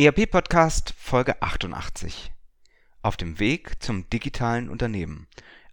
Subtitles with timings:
[0.00, 2.30] ERP Podcast Folge 88.
[3.02, 5.26] Auf dem Weg zum digitalen Unternehmen.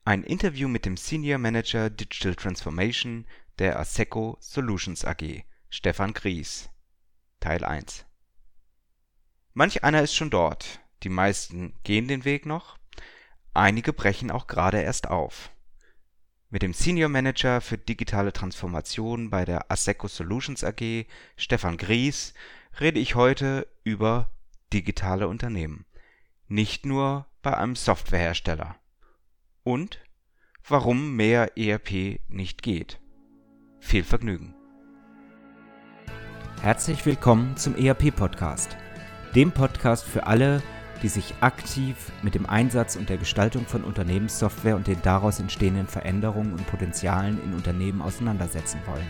[0.04, 3.28] Ein Interview mit dem Senior Manager Digital Transformation
[3.60, 6.70] der Asseco Solutions AG, Stefan Gries.
[7.40, 8.04] Teil 1.
[9.54, 10.80] Manch einer ist schon dort.
[11.04, 12.80] Die meisten gehen den Weg noch.
[13.54, 15.52] Einige brechen auch gerade erst auf.
[16.50, 21.06] Mit dem Senior Manager für digitale Transformation bei der Asseco Solutions AG,
[21.38, 22.34] Stefan Gries,
[22.80, 24.30] rede ich heute über
[24.74, 25.86] digitale Unternehmen,
[26.48, 28.76] nicht nur bei einem Softwarehersteller.
[29.64, 30.00] Und
[30.68, 33.00] warum mehr ERP nicht geht.
[33.80, 34.54] Viel Vergnügen.
[36.62, 38.76] Herzlich willkommen zum ERP Podcast,
[39.36, 40.62] dem Podcast für alle,
[41.02, 45.88] die sich aktiv mit dem Einsatz und der Gestaltung von Unternehmenssoftware und den daraus entstehenden
[45.88, 49.10] Veränderungen und Potenzialen in Unternehmen auseinandersetzen wollen.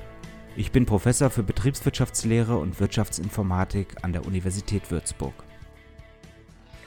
[0.57, 5.33] Ich bin Professor für Betriebswirtschaftslehre und Wirtschaftsinformatik an der Universität Würzburg.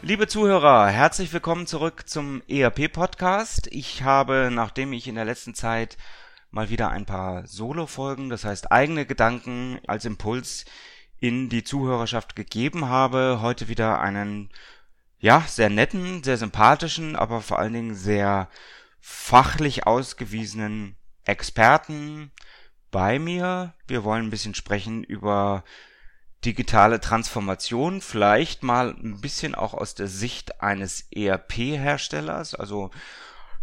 [0.03, 3.69] Liebe Zuhörer, herzlich willkommen zurück zum ERP-Podcast.
[3.71, 5.97] Ich habe, nachdem ich in der letzten Zeit
[6.51, 10.67] mal wieder ein paar Solo-Folgen, das heißt eigene Gedanken als Impuls
[11.19, 14.51] in die Zuhörerschaft gegeben habe, heute wieder einen,
[15.21, 18.51] ja, sehr netten, sehr sympathischen, aber vor allen Dingen sehr
[19.01, 22.31] fachlich ausgewiesenen Experten,
[22.95, 23.75] bei mir.
[23.89, 25.65] Wir wollen ein bisschen sprechen über
[26.45, 32.55] digitale Transformation, vielleicht mal ein bisschen auch aus der Sicht eines ERP-Herstellers.
[32.55, 32.93] Also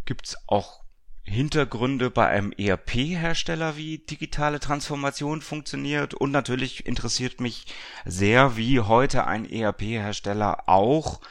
[0.04, 0.84] gibt's auch
[1.24, 6.14] Hintergründe bei einem ERP-Hersteller, wie digitale Transformation funktioniert.
[6.14, 7.68] Und natürlich interessiert mich
[8.04, 11.22] sehr, wie heute ein ERP-Hersteller auch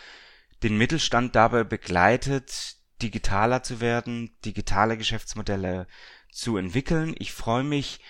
[0.63, 5.87] den Mittelstand dabei begleitet, digitaler zu werden, digitale Geschäftsmodelle
[6.33, 7.15] zu entwickeln.
[7.19, 8.01] Ich freue mich,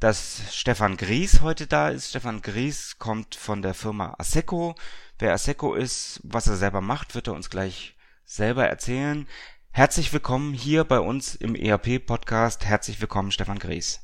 [0.00, 2.10] dass Stefan Gries heute da ist.
[2.10, 4.74] Stefan Gries kommt von der Firma Asseco.
[5.18, 9.26] Wer Asseco ist, was er selber macht, wird er uns gleich selber erzählen.
[9.70, 12.64] Herzlich willkommen hier bei uns im ERP-Podcast.
[12.64, 14.00] Herzlich willkommen, Stefan Gries.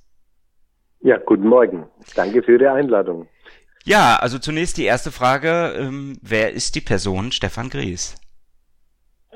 [1.00, 1.86] Ja, guten Morgen.
[2.14, 3.28] Danke für die Einladung.
[3.84, 5.74] Ja, also zunächst die erste Frage.
[5.78, 8.16] Ähm, wer ist die Person Stefan Gries?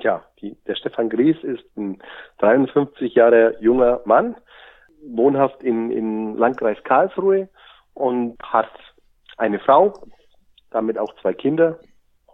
[0.05, 1.97] Tja, die, der Stefan Gries ist ein
[2.37, 4.37] 53 Jahre junger Mann,
[5.03, 7.49] wohnhaft in, in Landkreis Karlsruhe
[7.95, 8.69] und hat
[9.39, 9.95] eine Frau,
[10.71, 11.81] damit auch zwei Kinder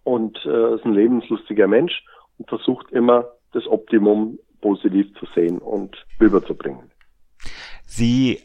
[0.03, 2.03] und äh, ist ein lebenslustiger Mensch
[2.39, 6.91] und versucht immer das Optimum positiv zu sehen und rüberzubringen.
[7.87, 8.43] Sie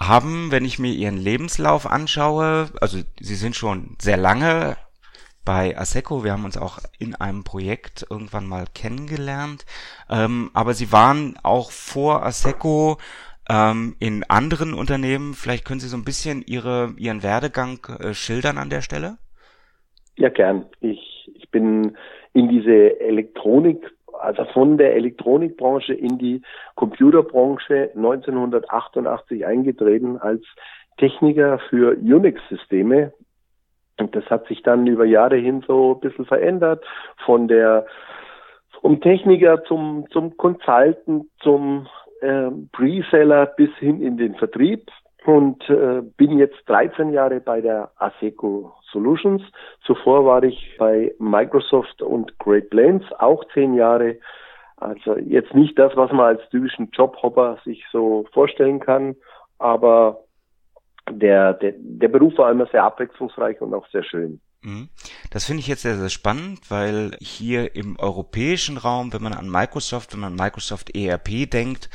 [0.00, 4.76] haben, wenn ich mir Ihren Lebenslauf anschaue, also Sie sind schon sehr lange
[5.44, 6.24] bei Asseco.
[6.24, 9.64] Wir haben uns auch in einem Projekt irgendwann mal kennengelernt.
[10.10, 12.98] Ähm, aber Sie waren auch vor Asseco
[13.48, 15.34] ähm, in anderen Unternehmen.
[15.34, 19.18] Vielleicht können Sie so ein bisschen Ihre, Ihren Werdegang äh, schildern an der Stelle?
[20.16, 20.66] Ja, gern.
[20.80, 21.96] Ich, ich bin
[22.32, 23.90] in diese Elektronik,
[24.20, 26.42] also von der Elektronikbranche in die
[26.76, 30.44] Computerbranche 1988 eingetreten als
[30.98, 33.12] Techniker für Unix-Systeme
[34.00, 36.84] und das hat sich dann über Jahre hin so ein bisschen verändert
[37.24, 37.86] von der
[38.80, 41.86] vom Techniker zum zum Consultant zum
[42.20, 44.90] äh, Preseller bis hin in den Vertrieb
[45.26, 49.42] und äh, bin jetzt 13 Jahre bei der ASECO Solutions.
[49.84, 54.16] Zuvor war ich bei Microsoft und Great Plains auch zehn Jahre.
[54.76, 59.14] Also jetzt nicht das, was man als typischen Jobhopper sich so vorstellen kann,
[59.58, 60.20] aber
[61.10, 64.40] der, der, der Beruf war immer sehr abwechslungsreich und auch sehr schön.
[64.62, 64.88] Mhm.
[65.30, 69.48] Das finde ich jetzt sehr, sehr spannend, weil hier im europäischen Raum, wenn man an
[69.48, 71.88] Microsoft, wenn man an Microsoft ERP denkt,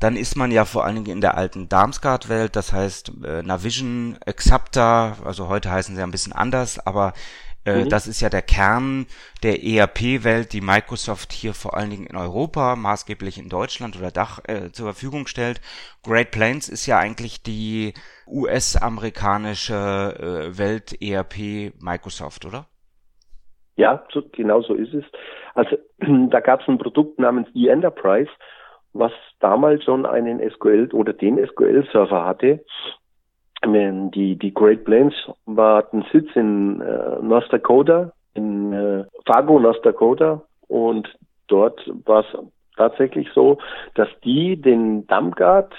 [0.00, 4.16] dann ist man ja vor allen Dingen in der alten Darmstadt-Welt, das heißt äh, Navision,
[4.24, 7.14] Exapta, also heute heißen sie ein bisschen anders, aber
[7.76, 7.88] mhm.
[7.88, 9.06] Das ist ja der Kern
[9.42, 14.40] der ERP-Welt, die Microsoft hier vor allen Dingen in Europa, maßgeblich in Deutschland oder Dach
[14.46, 15.60] äh, zur Verfügung stellt.
[16.02, 17.94] Great Plains ist ja eigentlich die
[18.26, 22.66] US-amerikanische äh, Welt ERP Microsoft, oder?
[23.76, 25.04] Ja, so, genau so ist es.
[25.54, 25.76] Also
[26.30, 28.30] da gab es ein Produkt namens E-Enterprise,
[28.92, 32.64] was damals schon einen SQL oder den SQL-Server hatte
[33.64, 35.14] die, die Great Plains
[35.46, 40.42] war ein Sitz in äh, North Dakota in äh, Fargo, North Dakota.
[40.68, 41.08] Und
[41.48, 42.38] dort war es
[42.76, 43.58] tatsächlich so,
[43.94, 45.74] dass die den Dammgard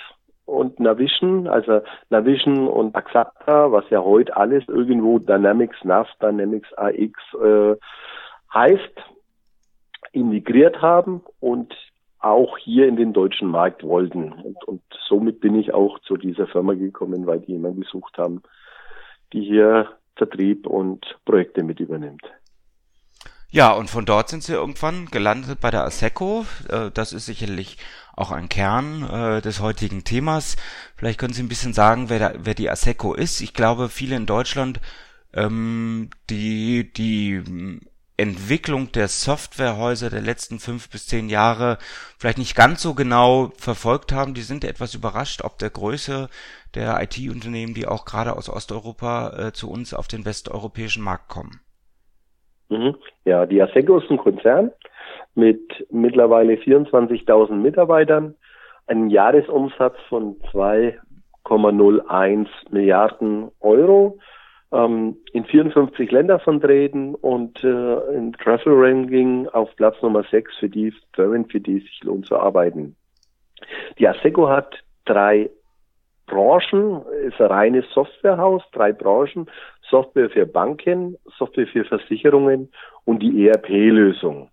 [0.45, 7.13] und Navision, also Navision und Axapta, was ja heute alles irgendwo Dynamics NAV, Dynamics AX
[7.41, 7.75] äh,
[8.53, 8.95] heißt,
[10.11, 11.73] integriert haben und
[12.19, 14.31] auch hier in den deutschen Markt wollten.
[14.31, 18.41] Und, und somit bin ich auch zu dieser Firma gekommen, weil die jemanden gesucht haben,
[19.33, 22.23] die hier Vertrieb und Projekte mit übernimmt.
[23.51, 26.45] Ja, und von dort sind sie irgendwann gelandet bei der ASECO.
[26.69, 27.77] Äh, das ist sicherlich
[28.15, 30.55] auch ein Kern äh, des heutigen Themas.
[30.95, 33.41] Vielleicht können Sie ein bisschen sagen, wer, da, wer die ASECO ist.
[33.41, 34.79] Ich glaube, viele in Deutschland,
[35.33, 37.79] ähm, die die
[38.19, 41.77] Entwicklung der Softwarehäuser der letzten fünf bis zehn Jahre
[42.17, 46.27] vielleicht nicht ganz so genau verfolgt haben, die sind etwas überrascht, ob der Größe
[46.75, 51.61] der IT-Unternehmen, die auch gerade aus Osteuropa äh, zu uns auf den westeuropäischen Markt kommen.
[52.69, 52.95] Mhm.
[53.23, 54.71] Ja, die Asseco ist ein Konzern
[55.35, 58.35] mit mittlerweile 24.000 Mitarbeitern,
[58.87, 64.19] einem Jahresumsatz von 2,01 Milliarden Euro,
[64.71, 70.69] ähm, in 54 Länder vertreten und äh, im Travel Ranking auf Platz Nummer 6 für
[70.69, 72.95] die Firmen, für die es sich lohnt zu arbeiten.
[73.97, 75.49] Die Asseco hat drei
[76.27, 79.49] Branchen, ist ein reines Softwarehaus, drei Branchen,
[79.89, 82.71] Software für Banken, Software für Versicherungen
[83.05, 84.49] und die ERP-Lösung.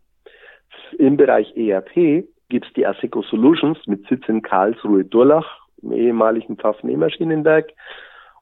[0.99, 7.73] Im Bereich ERP gibt es die Aseco Solutions mit Sitz in Karlsruhe-Durlach, im ehemaligen Pfaff-Nähmaschinenwerk.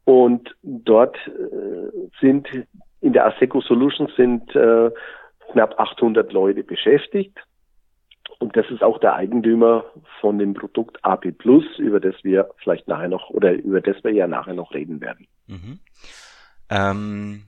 [0.04, 2.48] Und dort äh, sind
[3.00, 4.90] in der Aseco Solutions sind äh,
[5.52, 7.38] knapp 800 Leute beschäftigt.
[8.38, 9.84] Und das ist auch der Eigentümer
[10.20, 14.12] von dem Produkt AP Plus, über das wir vielleicht nachher noch oder über das wir
[14.12, 15.26] ja nachher noch reden werden.
[15.46, 15.78] Mhm.
[16.70, 17.42] Ähm,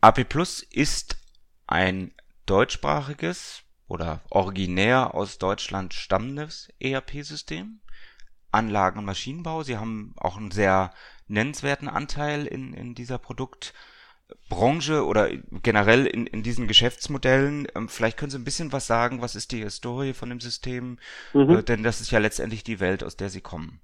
[0.00, 1.16] AP Plus ist
[1.66, 2.12] ein
[2.46, 7.80] deutschsprachiges oder originär aus Deutschland stammendes ERP-System.
[8.52, 9.62] Anlagen- und Maschinenbau.
[9.62, 10.90] Sie haben auch einen sehr
[11.28, 15.28] nennenswerten Anteil in, in dieser Produktbranche oder
[15.62, 17.68] generell in, in diesen Geschäftsmodellen.
[17.76, 20.98] Ähm, vielleicht können Sie ein bisschen was sagen, was ist die Historie von dem System?
[21.32, 21.50] Mhm.
[21.50, 23.80] Äh, denn das ist ja letztendlich die Welt, aus der Sie kommen.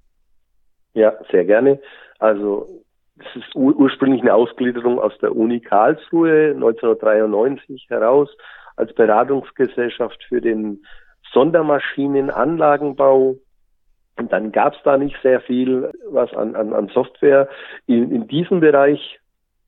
[0.93, 1.79] Ja, sehr gerne.
[2.19, 2.83] Also
[3.17, 8.29] das ist ur ursprünglich eine Ausgliederung aus der Uni Karlsruhe 1993 heraus
[8.75, 10.83] als Beratungsgesellschaft für den
[11.33, 13.35] Sondermaschinenanlagenbau.
[14.17, 17.47] Und dann gab es da nicht sehr viel, was an, an, an Software
[17.85, 19.19] in, in diesem Bereich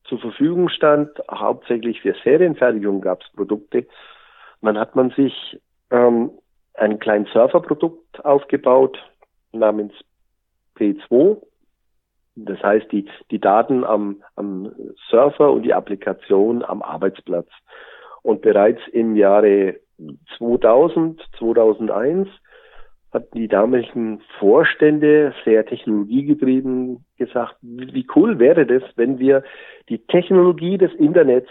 [0.05, 1.11] zur Verfügung stand.
[1.31, 3.85] Hauptsächlich für Serienfertigung gab es Produkte.
[4.61, 5.59] dann hat man sich
[5.91, 6.31] ähm,
[6.73, 8.97] ein kleines Serverprodukt aufgebaut
[9.51, 9.93] namens
[10.77, 11.37] P2
[12.45, 14.71] das heißt, die, die Daten am, am
[15.09, 17.49] Surfer und die Applikation am Arbeitsplatz.
[18.21, 19.79] Und bereits im Jahre
[20.37, 22.27] 2000, 2001
[23.11, 29.43] hatten die damaligen Vorstände sehr technologiegetrieben gesagt, wie cool wäre das, wenn wir
[29.89, 31.49] die Technologie des Internets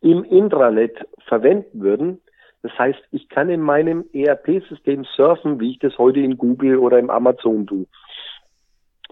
[0.00, 0.96] im Intranet
[1.26, 2.20] verwenden würden.
[2.62, 6.98] Das heißt, ich kann in meinem ERP-System surfen, wie ich das heute in Google oder
[6.98, 7.86] im Amazon tue.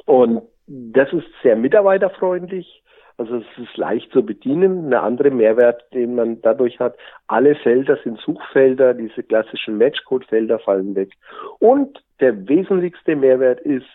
[0.05, 2.83] Und das ist sehr mitarbeiterfreundlich.
[3.19, 4.87] Also es ist leicht zu bedienen.
[4.87, 10.95] Eine andere Mehrwert, den man dadurch hat, alle Felder sind Suchfelder, diese klassischen Matchcode-Felder fallen
[10.95, 11.13] weg.
[11.59, 13.87] Und der wesentlichste Mehrwert ist,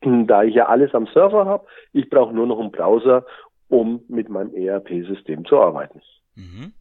[0.00, 3.24] da ich ja alles am Server habe, ich brauche nur noch einen Browser,
[3.68, 6.02] um mit meinem ERP-System zu arbeiten.
[6.34, 6.72] Mhm.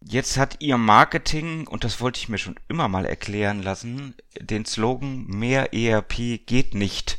[0.00, 4.66] Jetzt hat Ihr Marketing, und das wollte ich mir schon immer mal erklären lassen, den
[4.66, 7.18] Slogan Mehr ERP geht nicht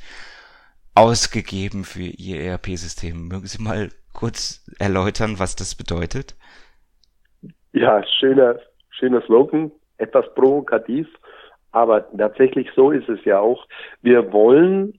[0.96, 3.28] ausgegeben für Ihr ERP-System.
[3.28, 6.36] Mögen Sie mal kurz erläutern, was das bedeutet?
[7.74, 8.58] Ja, schöner,
[8.90, 11.08] schöner Slogan, etwas provokativ,
[11.72, 13.68] aber tatsächlich so ist es ja auch.
[14.02, 14.98] Wir wollen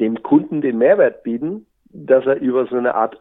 [0.00, 3.20] dem Kunden den Mehrwert bieten, dass er über so eine Art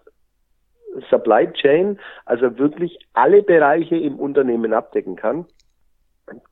[1.10, 5.46] Supply Chain, also wirklich alle Bereiche im Unternehmen abdecken kann.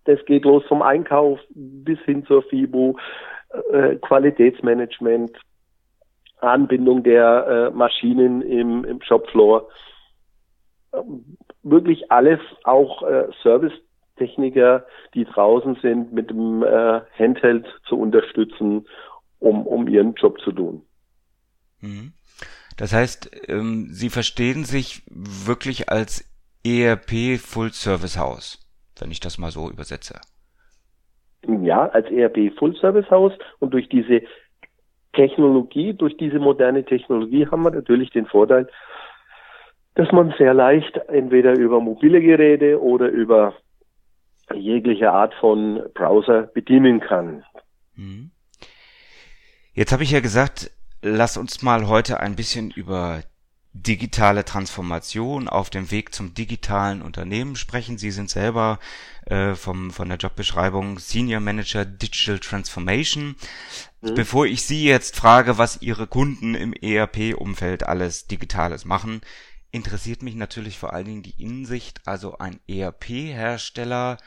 [0.05, 2.98] Das geht los vom Einkauf bis hin zur FIBO,
[3.50, 5.38] äh, Qualitätsmanagement,
[6.39, 9.68] Anbindung der äh, Maschinen im, im Shopfloor.
[10.94, 18.88] Ähm, wirklich alles, auch äh, Servicetechniker, die draußen sind, mit dem äh, Handheld zu unterstützen,
[19.39, 20.86] um, um ihren Job zu tun.
[21.82, 22.13] Mhm.
[22.77, 26.24] Das heißt, ähm, Sie verstehen sich wirklich als
[26.65, 28.60] ERP Full Service Haus,
[28.98, 30.20] wenn ich das mal so übersetze
[31.48, 34.22] ja, als ERP Full Service Haus und durch diese
[35.13, 38.67] Technologie, durch diese moderne Technologie haben wir natürlich den Vorteil,
[39.96, 43.53] dass man sehr leicht entweder über mobile Geräte oder über
[44.53, 47.43] jegliche Art von Browser bedienen kann.
[47.96, 48.31] Mhm.
[49.74, 53.22] Jetzt habe ich ja gesagt, lass uns mal heute ein bisschen über
[53.83, 57.98] digitale Transformation auf dem Weg zum digitalen Unternehmen sprechen.
[57.98, 58.79] Sie sind selber
[59.25, 63.36] äh, vom, von der Jobbeschreibung Senior Manager Digital Transformation.
[64.01, 64.15] Mhm.
[64.15, 69.21] Bevor ich Sie jetzt frage, was Ihre Kunden im ERP-Umfeld alles Digitales machen,
[69.71, 74.17] interessiert mich natürlich vor allen Dingen die Insicht, also ein ERP-Hersteller,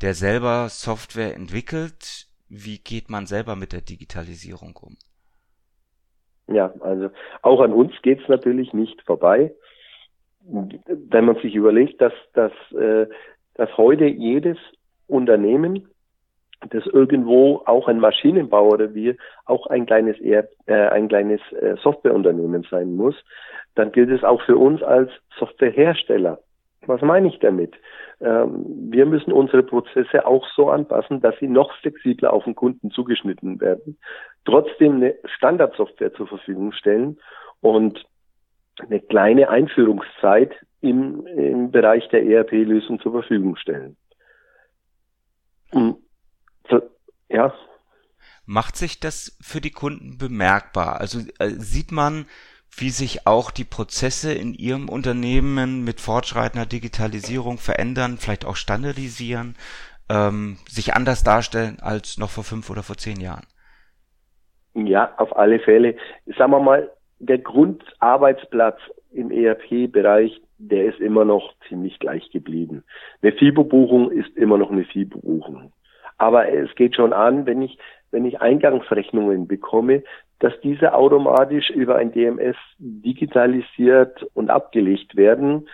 [0.00, 4.96] der selber Software entwickelt, wie geht man selber mit der Digitalisierung um?
[6.50, 7.10] Ja, also
[7.42, 9.52] auch an uns geht's natürlich nicht vorbei.
[10.42, 13.06] Wenn man sich überlegt, dass, dass, äh,
[13.54, 14.58] dass heute jedes
[15.06, 15.88] Unternehmen,
[16.68, 19.16] das irgendwo auch ein Maschinenbauer oder wir
[19.46, 23.14] auch ein kleines, äh, ein kleines äh, Softwareunternehmen sein muss,
[23.76, 26.40] dann gilt es auch für uns als Softwarehersteller.
[26.86, 27.74] Was meine ich damit?
[28.20, 32.90] Ähm, wir müssen unsere Prozesse auch so anpassen, dass sie noch flexibler auf den Kunden
[32.90, 33.98] zugeschnitten werden,
[34.44, 37.18] trotzdem eine Standardsoftware zur Verfügung stellen
[37.60, 38.04] und
[38.78, 43.96] eine kleine Einführungszeit im, im Bereich der ERP-Lösung zur Verfügung stellen.
[47.30, 47.54] Ja.
[48.44, 51.00] Macht sich das für die Kunden bemerkbar?
[51.00, 52.26] Also äh, sieht man,
[52.76, 59.56] wie sich auch die Prozesse in Ihrem Unternehmen mit fortschreitender Digitalisierung verändern, vielleicht auch standardisieren,
[60.08, 63.46] ähm, sich anders darstellen als noch vor fünf oder vor zehn Jahren?
[64.74, 65.96] Ja, auf alle Fälle.
[66.38, 68.78] Sagen wir mal, der Grundarbeitsplatz
[69.12, 72.84] im ERP-Bereich, der ist immer noch ziemlich gleich geblieben.
[73.22, 75.72] Eine FIBO-Buchung ist immer noch eine FIBO-Buchung.
[76.18, 77.78] Aber es geht schon an, wenn ich,
[78.10, 80.02] wenn ich Eingangsrechnungen bekomme,
[80.40, 85.68] dass diese automatisch über ein DMS digitalisiert und abgelegt werden.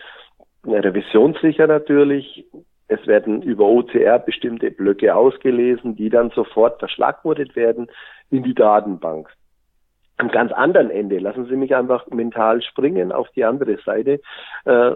[0.64, 2.44] Revisionssicher natürlich.
[2.88, 7.88] Es werden über OCR bestimmte Blöcke ausgelesen, die dann sofort verschlagwortet werden
[8.30, 9.28] in die Datenbank.
[10.18, 14.20] Am ganz anderen Ende, lassen Sie mich einfach mental springen auf die andere Seite,
[14.64, 14.92] äh,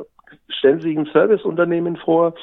[0.49, 2.35] stellen Sie sich ein Serviceunternehmen vor,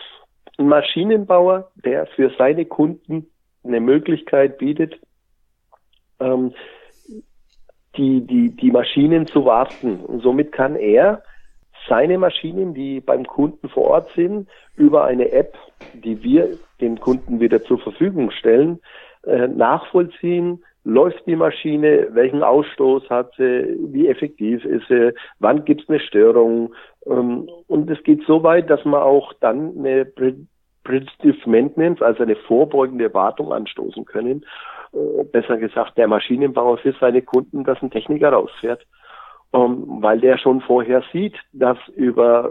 [0.58, 3.28] ein Maschinenbauer, der für seine Kunden
[3.64, 5.00] eine Möglichkeit bietet,
[6.20, 6.54] ähm,
[7.98, 10.00] die, die, die Maschinen zu warten.
[10.00, 11.24] Und somit kann er
[11.88, 15.58] seine Maschinen, die beim Kunden vor Ort sind, über eine App,
[15.94, 16.50] die wir
[16.82, 18.80] dem Kunden wieder zur Verfügung stellen,
[19.26, 25.84] äh, nachvollziehen, läuft die Maschine, welchen Ausstoß hat sie, wie effektiv ist sie, wann gibt
[25.84, 26.74] es eine Störung.
[27.06, 30.06] Ähm, und es geht so weit, dass man auch dann eine
[30.84, 34.46] Predictive Maintenance, also eine vorbeugende Wartung anstoßen können
[35.32, 38.86] besser gesagt, der Maschinenbauer für seine Kunden, dass ein Techniker rausfährt,
[39.54, 42.50] ähm, weil der schon vorher sieht, dass über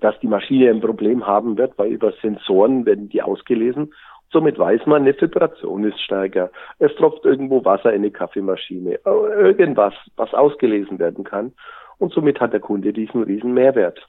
[0.00, 3.92] dass die Maschine ein Problem haben wird, weil über Sensoren werden die ausgelesen.
[4.32, 6.50] Somit weiß man, eine Vibration ist stärker.
[6.78, 8.94] Es tropft irgendwo Wasser in eine Kaffeemaschine.
[9.04, 11.52] Äh, irgendwas, was ausgelesen werden kann.
[11.98, 14.00] Und somit hat der Kunde diesen riesen Mehrwert.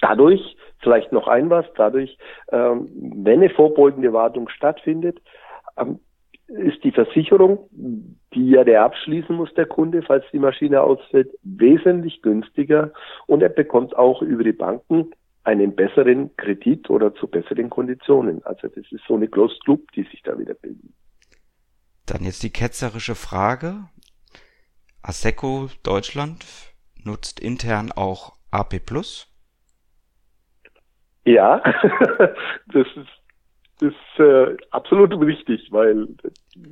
[0.00, 2.18] Dadurch, vielleicht noch ein was, dadurch,
[2.52, 2.88] ähm,
[3.24, 5.18] wenn eine vorbeugende Wartung stattfindet,
[5.78, 6.00] ähm,
[6.48, 12.22] ist die Versicherung, die ja der abschließen muss, der Kunde, falls die Maschine ausfällt, wesentlich
[12.22, 12.92] günstiger
[13.26, 15.10] und er bekommt auch über die Banken
[15.44, 18.44] einen besseren Kredit oder zu besseren Konditionen.
[18.44, 20.92] Also das ist so eine Closed Loop, die sich da wieder bilden.
[22.06, 23.88] Dann jetzt die ketzerische Frage.
[25.02, 26.44] ASECO Deutschland
[27.04, 29.32] nutzt intern auch AP Plus?
[31.24, 31.58] Ja,
[32.72, 33.08] das ist
[33.80, 36.08] ist äh, absolut richtig, weil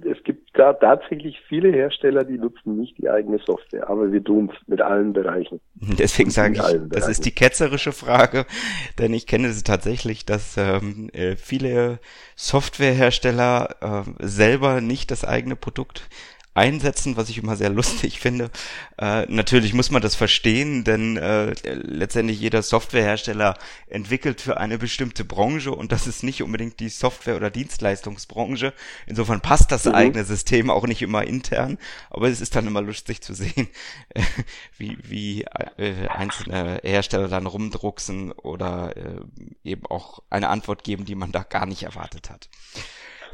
[0.05, 4.51] es gibt da tatsächlich viele Hersteller, die nutzen nicht die eigene Software, aber wir tun
[4.53, 5.61] es mit allen Bereichen.
[5.99, 8.47] Deswegen sage ich, das ist die ketzerische Frage,
[8.99, 11.99] denn ich kenne es tatsächlich, dass ähm, äh, viele
[12.37, 16.09] Softwarehersteller äh, selber nicht das eigene Produkt
[16.55, 18.51] einsetzen, was ich immer sehr lustig finde.
[18.99, 23.59] Äh, natürlich muss man das verstehen, denn äh, letztendlich jeder Softwarehersteller
[23.89, 28.73] entwickelt für eine bestimmte Branche und das ist nicht unbedingt die Software- oder Dienstleistungsbranche.
[29.07, 29.95] Insofern passt das mhm.
[29.95, 31.79] eigene System auch nicht immer intern,
[32.11, 33.69] aber es ist dann immer lustig zu sehen,
[34.11, 34.23] äh,
[34.79, 35.43] wie, wie
[35.77, 39.21] äh, einzelne Hersteller dann rumdrucksen oder äh,
[39.65, 42.49] eben auch eine Antwort geben, die man da gar nicht erwartet hat.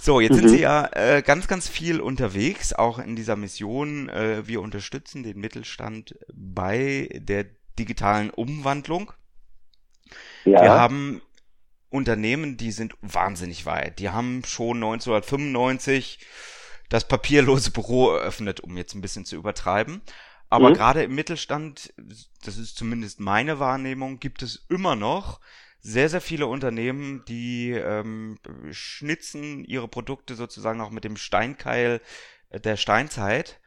[0.03, 0.39] So, jetzt mhm.
[0.39, 4.09] sind Sie ja äh, ganz, ganz viel unterwegs, auch in dieser Mission.
[4.09, 7.45] Äh, wir unterstützen den Mittelstand bei der
[7.79, 9.13] digitalen Umwandlung.
[10.47, 10.63] Ja.
[10.63, 11.21] Wir haben
[11.91, 13.99] Unternehmen, die sind wahnsinnig weit.
[13.99, 16.19] Die haben schon 1995
[16.89, 20.01] das papierlose Büro eröffnet, um jetzt ein bisschen zu übertreiben.
[20.49, 20.75] aber mhm.
[20.75, 21.93] gerade im Mittelstand,
[22.43, 25.41] das ist zumindest meine Wahrnehmung, gibt es immer noch
[25.81, 28.37] sehr, sehr viele Unternehmen, die ähm,
[28.71, 32.01] schnitzen ihre Produkte sozusagen auch mit dem Steinkeil
[32.53, 33.61] der Steinzeit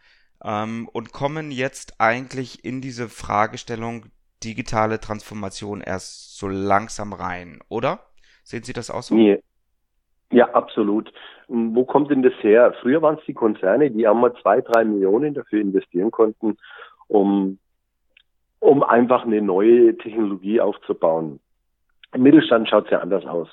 [0.43, 4.05] ähm, und kommen jetzt eigentlich in diese Fragestellung
[4.43, 7.99] digitale Transformation erst so langsam rein, oder?
[8.43, 9.15] Sehen Sie das auch so?
[9.15, 9.41] Nee.
[10.31, 11.13] Ja, absolut.
[11.47, 12.73] Wo kommt denn das her?
[12.81, 16.57] Früher waren es die Konzerne, die einmal zwei, drei Millionen dafür investieren konnten,
[17.07, 17.59] um,
[18.59, 21.39] um einfach eine neue Technologie aufzubauen.
[22.13, 23.49] Im Mittelstand schaut es ja anders aus.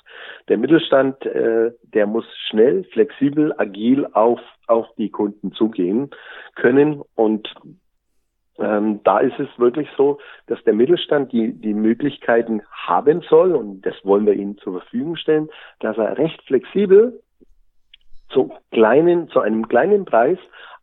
[0.47, 6.11] Der Mittelstand, äh, der muss schnell, flexibel, agil auf, auf die Kunden zugehen
[6.55, 7.01] können.
[7.15, 7.51] Und
[8.59, 13.81] ähm, da ist es wirklich so, dass der Mittelstand die, die Möglichkeiten haben soll, und
[13.81, 15.49] das wollen wir ihnen zur Verfügung stellen,
[15.79, 17.19] dass er recht flexibel
[18.29, 20.37] zu kleinen, zu einem kleinen Preis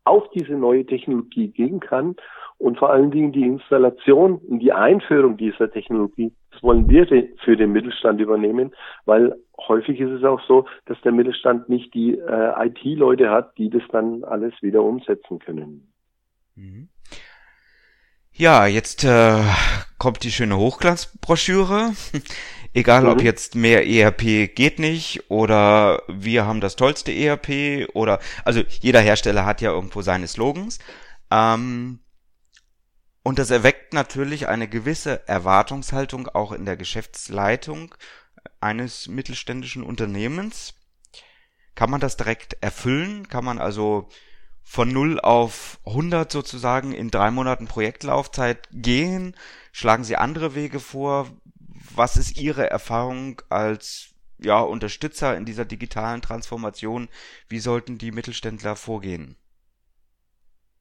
[0.09, 2.17] auf diese neue Technologie gehen kann
[2.59, 7.07] und vor allen Dingen die Installation und die Einführung dieser Technologie, das wollen wir
[7.45, 8.75] für den Mittelstand übernehmen,
[9.05, 13.71] weil häufig ist es auch so, dass der Mittelstand nicht die äh, IT-Leute hat, die
[13.71, 15.93] das dann alles wieder umsetzen können.
[16.57, 16.89] Mhm.
[18.33, 19.43] Ja, jetzt äh,
[19.99, 21.91] kommt die schöne Hochglanzbroschüre.
[22.75, 23.09] Egal mhm.
[23.09, 29.01] ob jetzt mehr ERP geht nicht oder wir haben das tollste ERP oder also jeder
[29.01, 30.79] Hersteller hat ja irgendwo seine Slogans.
[31.31, 32.01] Ähm,
[33.23, 37.95] und das erweckt natürlich eine gewisse Erwartungshaltung auch in der Geschäftsleitung
[38.61, 40.75] eines mittelständischen Unternehmens.
[41.75, 43.29] Kann man das direkt erfüllen?
[43.29, 44.09] Kann man also
[44.63, 49.35] von 0 auf 100 sozusagen in drei Monaten Projektlaufzeit gehen?
[49.73, 51.31] Schlagen Sie andere Wege vor?
[51.99, 57.09] Was ist Ihre Erfahrung als ja, Unterstützer in dieser digitalen Transformation?
[57.49, 59.35] Wie sollten die Mittelständler vorgehen?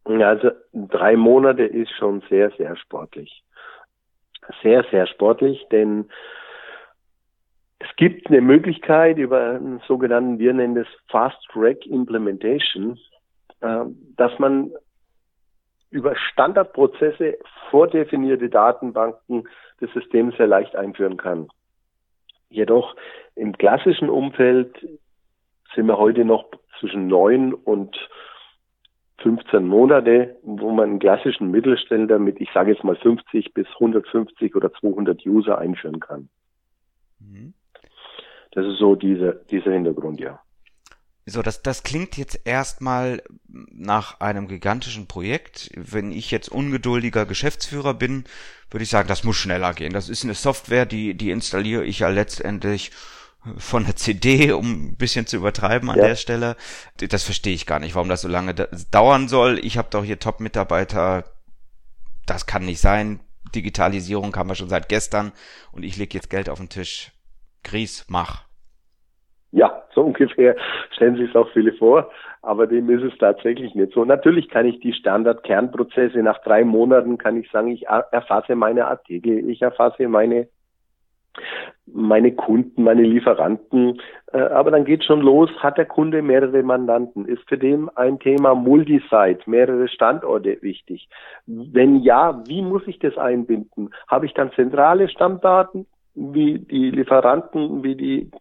[0.06, 3.44] Also drei Monate ist schon sehr, sehr sportlich.
[4.62, 6.08] Sehr, sehr sportlich, denn
[7.80, 13.00] es gibt eine Möglichkeit über einen sogenannten, wir nennen das Fast Track Implementation,
[13.62, 13.86] äh,
[14.18, 14.72] dass man
[15.90, 17.38] über Standardprozesse
[17.70, 19.48] vordefinierte Datenbanken
[19.80, 21.48] des Systems sehr leicht einführen kann.
[22.50, 22.96] Jedoch
[23.36, 24.76] im klassischen Umfeld
[25.76, 26.46] sind wir heute noch
[26.80, 27.96] zwischen neun und
[29.20, 34.56] 15 Monate, wo man einen klassischen Mittelständler mit, ich sage jetzt mal 50 bis 150
[34.56, 36.30] oder 200 User einführen kann.
[37.20, 37.54] Mhm.
[38.52, 40.40] Das ist so dieser, dieser Hintergrund, ja.
[41.30, 45.70] So, das, das klingt jetzt erstmal nach einem gigantischen Projekt.
[45.76, 48.24] Wenn ich jetzt ungeduldiger Geschäftsführer bin,
[48.72, 49.92] würde ich sagen, das muss schneller gehen.
[49.92, 52.92] Das ist eine Software, die, die installiere ich ja letztendlich
[53.58, 56.08] von der CD, um ein bisschen zu übertreiben an ja.
[56.08, 56.56] der Stelle.
[56.96, 59.60] Das verstehe ich gar nicht, warum das so lange dauern soll.
[59.60, 61.26] Ich habe doch hier Top-Mitarbeiter.
[62.26, 63.20] Das kann nicht sein.
[63.54, 65.34] Digitalisierung haben wir schon seit gestern
[65.74, 67.12] und ich lege jetzt Geld auf den Tisch.
[67.64, 68.46] Gries, mach.
[69.52, 70.56] Ja, so ungefähr
[70.92, 74.06] stellen sich es auch viele vor, aber dem ist es tatsächlich nicht so.
[74.06, 79.50] Natürlich kann ich die Standard-Kernprozesse nach drei Monaten kann ich sagen, ich erfasse meine Artikel,
[79.50, 80.48] ich erfasse meine
[81.86, 84.02] meine Kunden, meine Lieferanten.
[84.34, 87.26] Äh, aber dann geht schon los, hat der Kunde mehrere Mandanten?
[87.26, 91.08] Ist für den ein Thema Multisite, mehrere Standorte wichtig?
[91.46, 93.94] Wenn ja, wie muss ich das einbinden?
[94.08, 98.32] Habe ich dann zentrale Stammdaten, wie die Lieferanten, wie die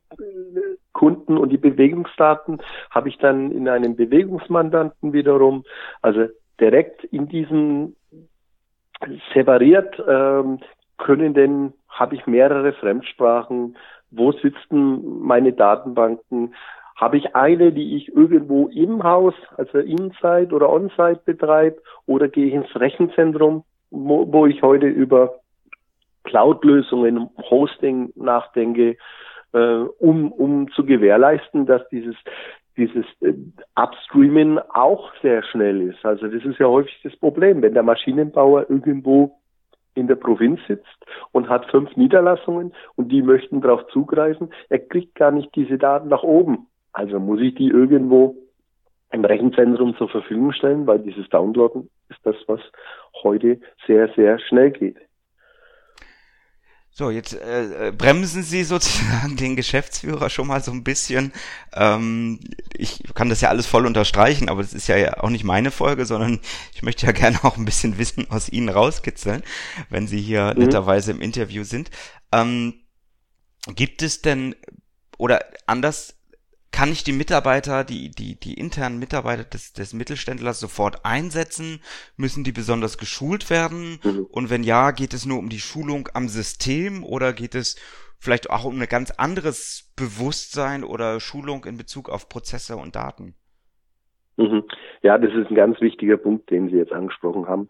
[0.96, 2.62] Kunden und die Bewegungsdaten?
[2.90, 5.64] Habe ich dann in einem Bewegungsmandanten wiederum?
[6.00, 6.26] Also
[6.58, 7.96] direkt in diesen
[9.34, 10.58] separiert ähm,
[10.96, 13.76] können denn, habe ich mehrere Fremdsprachen,
[14.10, 16.54] wo sitzen meine Datenbanken,
[16.96, 22.46] habe ich eine, die ich irgendwo im Haus, also Inside oder On-Site betreibe, oder gehe
[22.46, 25.34] ich ins Rechenzentrum, wo, wo ich heute über
[26.24, 28.96] Cloud-Lösungen, Hosting nachdenke,
[29.56, 32.16] äh, um, um zu gewährleisten, dass dieses
[32.76, 33.32] dieses äh,
[33.74, 36.04] Upstreamen auch sehr schnell ist.
[36.04, 39.38] Also das ist ja häufig das Problem, wenn der Maschinenbauer irgendwo
[39.94, 44.52] in der Provinz sitzt und hat fünf Niederlassungen und die möchten darauf zugreifen.
[44.68, 46.66] Er kriegt gar nicht diese Daten nach oben.
[46.92, 48.36] Also muss ich die irgendwo
[49.10, 52.60] im Rechenzentrum zur Verfügung stellen, weil dieses Downloaden ist das, was
[53.22, 54.98] heute sehr, sehr schnell geht.
[56.98, 61.30] So, jetzt äh, äh, bremsen Sie sozusagen den Geschäftsführer schon mal so ein bisschen.
[61.74, 62.40] Ähm,
[62.72, 66.06] ich kann das ja alles voll unterstreichen, aber das ist ja auch nicht meine Folge,
[66.06, 66.40] sondern
[66.74, 69.42] ich möchte ja gerne auch ein bisschen Wissen aus Ihnen rauskitzeln,
[69.90, 70.62] wenn Sie hier mhm.
[70.62, 71.90] netterweise im Interview sind.
[72.32, 72.72] Ähm,
[73.74, 74.56] gibt es denn,
[75.18, 76.15] oder anders
[76.76, 81.80] kann ich die Mitarbeiter, die, die, die internen Mitarbeiter des, des Mittelständlers sofort einsetzen?
[82.18, 83.98] Müssen die besonders geschult werden?
[84.04, 84.26] Mhm.
[84.30, 87.76] Und wenn ja, geht es nur um die Schulung am System oder geht es
[88.18, 93.34] vielleicht auch um ein ganz anderes Bewusstsein oder Schulung in Bezug auf Prozesse und Daten?
[94.36, 94.64] Mhm.
[95.00, 97.68] Ja, das ist ein ganz wichtiger Punkt, den Sie jetzt angesprochen haben.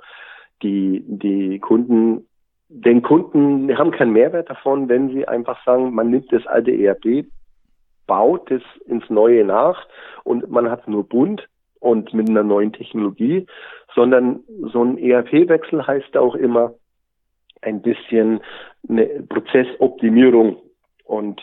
[0.65, 2.27] Die, die Kunden,
[2.69, 7.27] den Kunden haben keinen Mehrwert davon, wenn sie einfach sagen, man nimmt das alte ERP,
[8.07, 9.87] baut es ins Neue nach
[10.25, 11.49] und man hat es nur bunt
[11.81, 13.47] und mit einer neuen Technologie,
[13.95, 14.41] sondern
[14.73, 16.75] so ein ERP-Wechsel heißt auch immer
[17.63, 18.41] ein bisschen
[18.89, 20.57] eine Prozessoptimierung
[21.05, 21.41] und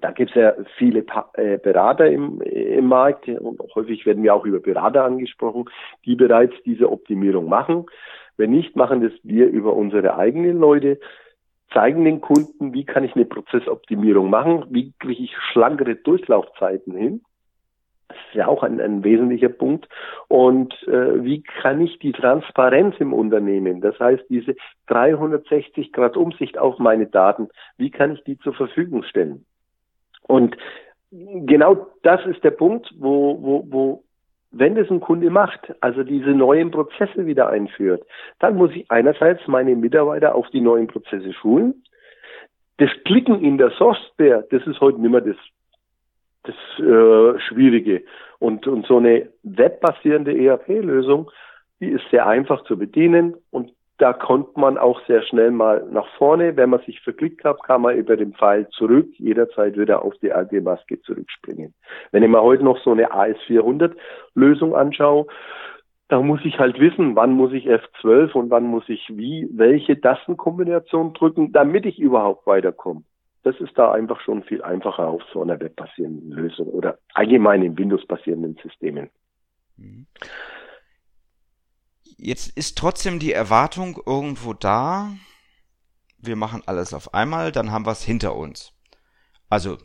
[0.00, 4.44] da gibt es ja viele äh, Berater im, im Markt und häufig werden wir auch
[4.44, 5.70] über Berater angesprochen,
[6.04, 7.86] die bereits diese Optimierung machen.
[8.36, 10.98] Wenn nicht, machen das wir über unsere eigenen Leute,
[11.72, 17.22] zeigen den Kunden, wie kann ich eine Prozessoptimierung machen, wie kriege ich schlankere Durchlaufzeiten hin.
[18.08, 19.88] Das ist ja auch ein, ein wesentlicher Punkt.
[20.28, 24.54] Und äh, wie kann ich die Transparenz im Unternehmen, das heißt diese
[24.86, 29.44] 360 Grad Umsicht auf meine Daten, wie kann ich die zur Verfügung stellen?
[30.22, 30.56] Und
[31.10, 34.04] genau das ist der Punkt, wo, wo, wo
[34.58, 38.04] wenn das ein Kunde macht, also diese neuen Prozesse wieder einführt,
[38.38, 41.82] dann muss ich einerseits meine Mitarbeiter auf die neuen Prozesse schulen.
[42.78, 45.36] Das Klicken in der Software, das ist heute nicht mehr das,
[46.44, 48.02] das äh, Schwierige.
[48.38, 51.30] Und, und so eine webbasierende ERP-Lösung,
[51.80, 56.06] die ist sehr einfach zu bedienen und da kommt man auch sehr schnell mal nach
[56.18, 56.56] vorne.
[56.56, 60.32] Wenn man sich verklickt hat, kann man über den Pfeil zurück jederzeit wieder auf die
[60.32, 61.74] alte Maske zurückspringen.
[62.12, 63.92] Wenn ich mir heute noch so eine AS400
[64.34, 65.26] Lösung anschaue,
[66.08, 70.00] da muss ich halt wissen, wann muss ich F12 und wann muss ich wie, welche
[70.00, 73.02] Tastenkombination drücken, damit ich überhaupt weiterkomme.
[73.44, 77.78] Das ist da einfach schon viel einfacher auf so einer webbasierenden Lösung oder allgemein in
[77.78, 79.08] Windows-basierenden Systemen.
[79.78, 80.06] Mhm
[82.16, 85.12] jetzt ist trotzdem die Erwartung irgendwo da,
[86.18, 88.72] wir machen alles auf einmal, dann haben wir es hinter uns.
[89.48, 89.78] Also,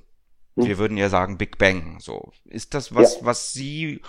[0.55, 0.65] hm.
[0.65, 1.99] wir würden ja sagen Big Bang.
[1.99, 3.25] So, ist das was, ja.
[3.25, 4.01] was Sie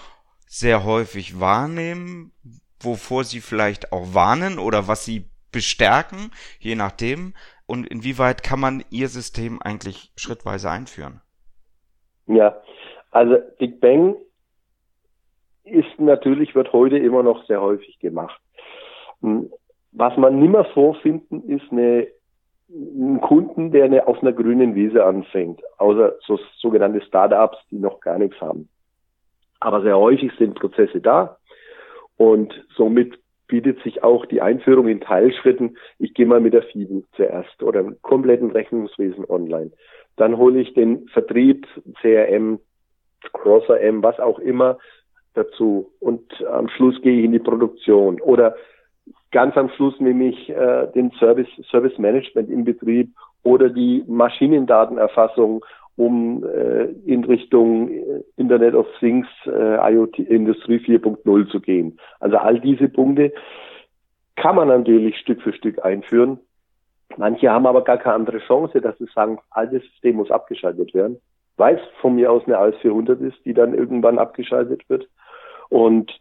[0.47, 2.33] sehr häufig wahrnehmen,
[2.81, 7.35] wovor Sie vielleicht auch warnen oder was Sie bestärken, je nachdem?
[7.67, 11.21] Und inwieweit kann man Ihr System eigentlich schrittweise einführen?
[12.27, 12.61] Ja,
[13.11, 14.17] also Big Bang
[15.65, 18.41] ist natürlich, wird heute immer noch sehr häufig gemacht.
[19.21, 19.51] Hm,
[19.93, 22.09] was man nimmer vorfinden, ist eine,
[22.69, 28.01] ein Kunden, der eine, auf einer grünen Wiese anfängt, außer so sogenannte Startups, die noch
[28.01, 28.69] gar nichts haben.
[29.61, 31.37] Aber sehr häufig sind Prozesse da
[32.17, 35.77] und somit bietet sich auch die Einführung in Teilschritten.
[35.99, 39.73] Ich gehe mal mit der FIBU zuerst oder im kompletten Rechnungswesen online.
[40.17, 41.67] Dann hole ich den Vertrieb,
[42.01, 42.61] CRM,
[43.33, 44.79] Crosser M, was auch immer,
[45.35, 48.55] dazu und am Schluss gehe ich in die Produktion oder
[49.31, 53.11] ganz am Schluss nehme ich äh, den Service, Service Management im Betrieb
[53.43, 55.65] oder die Maschinendatenerfassung,
[55.97, 61.99] um äh, in Richtung äh, Internet of Things, äh, IoT, Industrie 4.0 zu gehen.
[62.21, 63.33] Also all diese Punkte
[64.37, 66.39] kann man natürlich Stück für Stück einführen.
[67.17, 71.21] Manche haben aber gar keine andere Chance, dass sie sagen, altes System muss abgeschaltet werden,
[71.57, 75.09] weil es von mir aus eine AS 400 ist, die dann irgendwann abgeschaltet wird.
[75.73, 76.13] Und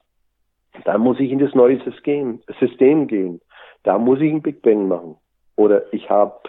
[0.86, 3.42] da muss ich in das neue System, System gehen.
[3.84, 5.18] Da muss ich ein Big Bang machen.
[5.58, 6.40] Oder ich habe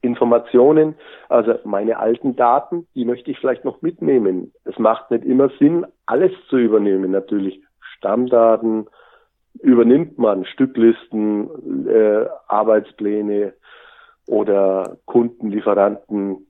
[0.00, 0.94] Informationen,
[1.28, 4.52] also meine alten Daten, die möchte ich vielleicht noch mitnehmen.
[4.62, 7.10] Es macht nicht immer Sinn, alles zu übernehmen.
[7.10, 7.60] Natürlich
[7.96, 8.86] Stammdaten
[9.60, 13.54] übernimmt man, Stücklisten, äh, Arbeitspläne
[14.28, 16.46] oder Kunden, Lieferanten,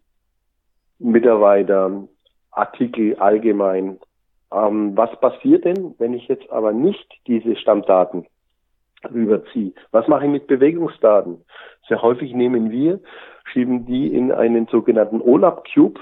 [0.99, 2.07] Mitarbeiter,
[2.51, 3.99] Artikel allgemein.
[4.53, 8.27] Ähm, was passiert denn, wenn ich jetzt aber nicht diese Stammdaten
[9.13, 9.73] rüberziehe?
[9.91, 11.45] Was mache ich mit Bewegungsdaten?
[11.89, 13.01] Sehr häufig nehmen wir,
[13.53, 16.01] schieben die in einen sogenannten OLAP Cube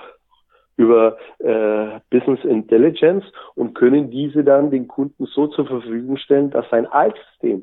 [0.77, 6.69] über äh, Business Intelligence und können diese dann den Kunden so zur Verfügung stellen, dass
[6.71, 7.63] sein Altsystem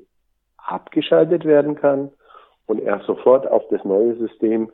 [0.58, 2.12] abgeschaltet werden kann
[2.68, 4.72] und er sofort auf das neue System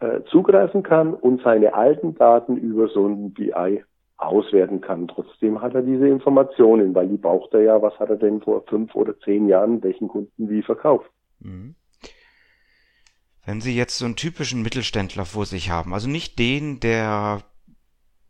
[0.00, 3.82] äh, zugreifen kann und seine alten Daten über so ein BI
[4.18, 5.08] auswerten kann.
[5.08, 8.64] Trotzdem hat er diese Informationen, weil die braucht er ja, was hat er denn vor
[8.66, 11.10] fünf oder zehn Jahren welchen Kunden wie verkauft.
[11.40, 11.74] Mhm.
[13.44, 17.42] Wenn Sie jetzt so einen typischen Mittelständler vor sich haben, also nicht den, der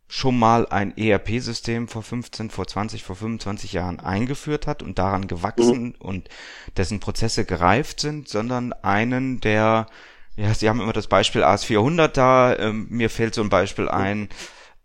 [0.08, 5.26] schon mal ein ERP-System vor 15, vor 20, vor 25 Jahren eingeführt hat und daran
[5.26, 5.94] gewachsen mhm.
[5.98, 6.28] und
[6.76, 9.86] dessen Prozesse gereift sind, sondern einen, der,
[10.36, 14.28] ja, Sie haben immer das Beispiel AS400 da, ähm, mir fällt so ein Beispiel ein,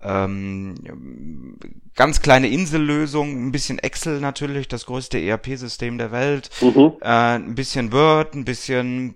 [0.03, 1.57] ähm,
[1.95, 6.93] ganz kleine Insellösung, ein bisschen Excel natürlich, das größte ERP-System der Welt, mhm.
[7.01, 9.15] äh, ein bisschen Word, ein bisschen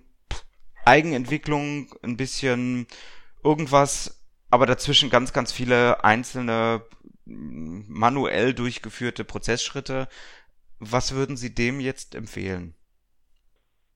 [0.84, 2.86] Eigenentwicklung, ein bisschen
[3.42, 6.82] irgendwas, aber dazwischen ganz, ganz viele einzelne
[7.26, 10.06] manuell durchgeführte Prozessschritte.
[10.78, 12.74] Was würden Sie dem jetzt empfehlen?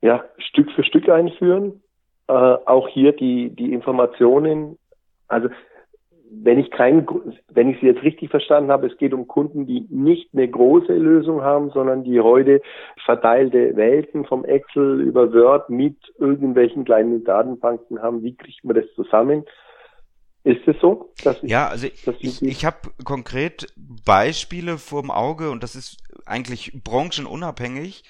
[0.03, 1.83] Ja, Stück für Stück einführen.
[2.27, 4.79] Äh, auch hier die, die Informationen.
[5.29, 5.49] Also
[6.33, 7.07] wenn ich keinen,
[7.49, 10.93] wenn ich Sie jetzt richtig verstanden habe, es geht um Kunden, die nicht eine große
[10.93, 12.63] Lösung haben, sondern die heute
[13.05, 18.23] verteilte Welten vom Excel über Word mit irgendwelchen kleinen Datenbanken haben.
[18.23, 19.45] Wie kriegt man das zusammen?
[20.45, 21.13] Ist es so?
[21.19, 28.05] Ich, ja, also ich, ich habe konkret Beispiele vorm Auge und das ist eigentlich branchenunabhängig,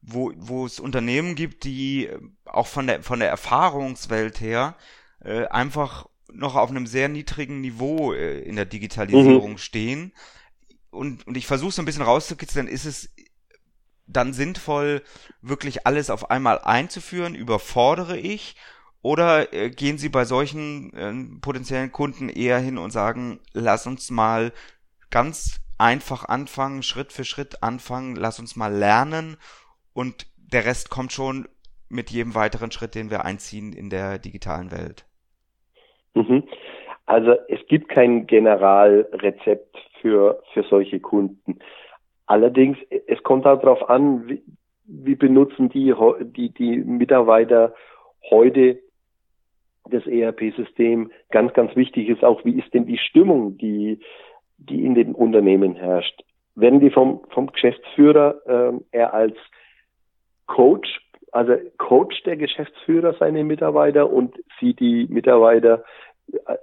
[0.00, 2.08] wo, wo es Unternehmen gibt, die
[2.46, 4.76] auch von der, von der Erfahrungswelt her
[5.22, 9.58] äh, einfach noch auf einem sehr niedrigen Niveau äh, in der Digitalisierung mhm.
[9.58, 10.12] stehen.
[10.90, 13.10] Und, und ich versuche so ein bisschen rauszukitzeln, ist es
[14.06, 15.02] dann sinnvoll,
[15.40, 17.34] wirklich alles auf einmal einzuführen?
[17.34, 18.56] Überfordere ich?
[19.02, 24.10] Oder äh, gehen Sie bei solchen äh, potenziellen Kunden eher hin und sagen, lass uns
[24.10, 24.52] mal
[25.10, 29.36] ganz einfach anfangen, Schritt für Schritt anfangen, lass uns mal lernen
[29.92, 31.48] und der Rest kommt schon
[31.88, 35.04] mit jedem weiteren Schritt, den wir einziehen in der digitalen Welt?
[36.14, 36.44] Mhm.
[37.06, 41.58] Also es gibt kein Generalrezept für, für solche Kunden.
[42.26, 44.42] Allerdings, es kommt halt darauf an, wie,
[44.86, 47.74] wie benutzen die, die, die Mitarbeiter
[48.30, 48.80] heute
[49.90, 51.10] das ERP-System.
[51.30, 54.00] Ganz, ganz wichtig ist auch, wie ist denn die Stimmung, die,
[54.56, 56.22] die in den Unternehmen herrscht.
[56.54, 59.36] Werden die vom, vom Geschäftsführer äh, eher als
[60.46, 61.00] Coach,
[61.32, 65.84] also Coach der Geschäftsführer seine Mitarbeiter und sieht die Mitarbeiter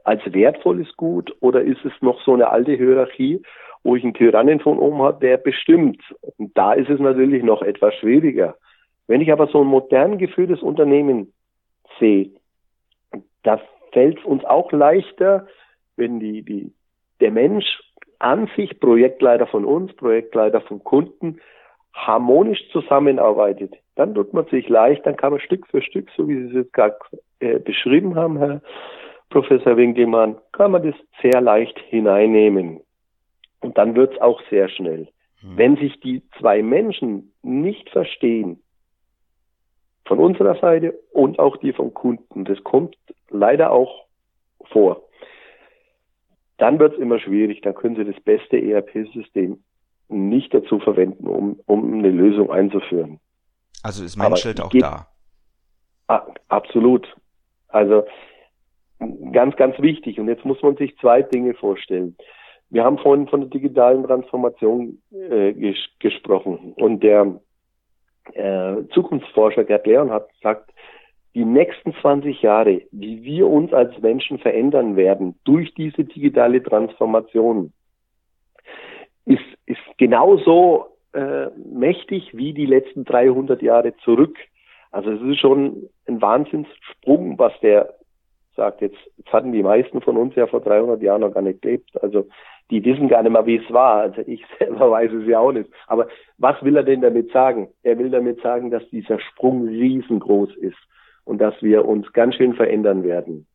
[0.03, 3.41] als wertvolles Gut oder ist es noch so eine alte Hierarchie,
[3.83, 6.01] wo ich einen Tyrannen von oben habe, der bestimmt?
[6.37, 8.55] Und da ist es natürlich noch etwas schwieriger.
[9.07, 11.33] Wenn ich aber so ein modern geführtes Unternehmen
[11.99, 12.31] sehe,
[13.43, 13.59] da
[13.91, 15.47] fällt es uns auch leichter,
[15.95, 16.71] wenn die, die,
[17.19, 17.65] der Mensch
[18.19, 21.39] an sich, Projektleiter von uns, Projektleiter vom Kunden,
[21.93, 23.73] harmonisch zusammenarbeitet.
[23.95, 26.53] Dann tut man sich leicht, dann kann man Stück für Stück, so wie Sie es
[26.53, 26.95] jetzt gerade
[27.39, 28.61] äh, beschrieben haben, Herr
[29.31, 32.81] Professor Winkelmann, kann man das sehr leicht hineinnehmen.
[33.61, 35.07] Und dann wird es auch sehr schnell.
[35.41, 35.57] Hm.
[35.57, 38.61] Wenn sich die zwei Menschen nicht verstehen,
[40.05, 42.97] von unserer Seite und auch die vom Kunden, das kommt
[43.29, 44.07] leider auch
[44.71, 45.03] vor,
[46.57, 47.61] dann wird es immer schwierig.
[47.61, 49.63] Dann können Sie das beste ERP-System
[50.09, 53.19] nicht dazu verwenden, um, um eine Lösung einzuführen.
[53.83, 55.07] Also ist Menschheit auch geht, da.
[56.49, 57.07] absolut.
[57.69, 58.05] Also
[59.31, 60.19] ganz, ganz wichtig.
[60.19, 62.15] Und jetzt muss man sich zwei Dinge vorstellen.
[62.69, 66.73] Wir haben vorhin von der digitalen Transformation äh, ges gesprochen.
[66.77, 67.39] Und der
[68.33, 70.71] äh, Zukunftsforscher Gerd Leon hat gesagt,
[71.33, 77.71] die nächsten 20 Jahre, wie wir uns als Menschen verändern werden durch diese digitale Transformation,
[79.25, 84.37] ist, ist genauso äh, mächtig wie die letzten 300 Jahre zurück.
[84.91, 87.93] Also es ist schon ein Wahnsinnssprung, was der
[88.55, 88.81] sagt.
[88.81, 91.91] Jetzt, jetzt hatten die meisten von uns ja vor 300 Jahren noch gar nicht gelebt.
[92.01, 92.27] Also
[92.69, 94.01] die wissen gar nicht mehr, wie es war.
[94.01, 95.69] Also ich selber weiß es ja auch nicht.
[95.87, 97.69] Aber was will er denn damit sagen?
[97.83, 100.77] Er will damit sagen, dass dieser Sprung riesengroß ist
[101.25, 103.45] und dass wir uns ganz schön verändern werden.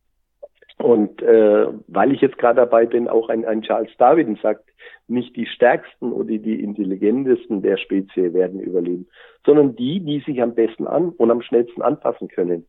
[0.77, 4.63] Und äh, weil ich jetzt gerade dabei bin, auch ein, ein Charles Darwin sagt,
[5.07, 9.07] nicht die stärksten oder die intelligentesten der Spezie werden überleben,
[9.45, 12.67] sondern die, die sich am besten an und am schnellsten anpassen können.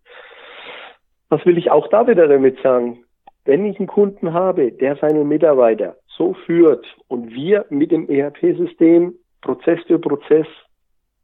[1.28, 3.04] Was will ich auch da wieder damit sagen?
[3.44, 9.14] Wenn ich einen Kunden habe, der seine Mitarbeiter so führt und wir mit dem ERP-System
[9.40, 10.46] Prozess für Prozess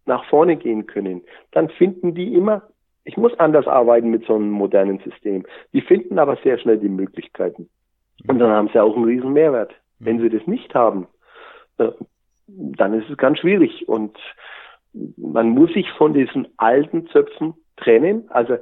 [0.07, 2.63] nach vorne gehen können, dann finden die immer,
[3.05, 5.45] ich muss anders arbeiten mit so einem modernen System.
[5.73, 7.69] Die finden aber sehr schnell die Möglichkeiten.
[8.29, 9.75] Und dann haben sie auch einen riesen Mehrwert.
[9.99, 11.07] Wenn sie das nicht haben,
[11.79, 11.91] äh,
[12.47, 13.89] dann ist es ganz schwierig.
[13.89, 14.17] Und
[15.17, 18.25] man muss sich von diesen alten Zöpfen trennen.
[18.29, 18.57] Also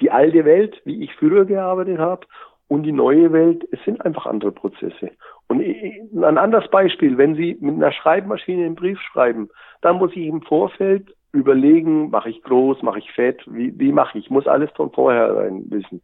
[0.00, 2.26] die alte Welt, wie ich früher gearbeitet habe,
[2.68, 5.10] und die neue Welt, es sind einfach andere Prozesse.
[5.48, 9.48] Und ein anderes Beispiel, wenn Sie mit einer Schreibmaschine einen Brief schreiben,
[9.82, 14.18] dann muss ich im Vorfeld überlegen, mache ich groß, mache ich fett, wie, wie mache
[14.18, 14.24] ich?
[14.24, 16.02] Ich muss alles von vornherein wissen.